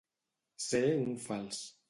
[0.67, 1.63] Ser un fals.